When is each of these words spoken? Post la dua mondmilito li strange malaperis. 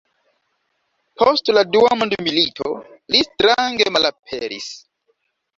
Post 1.21 1.51
la 1.57 1.63
dua 1.75 1.99
mondmilito 2.01 2.71
li 3.17 3.21
strange 3.29 3.89
malaperis. 3.99 4.73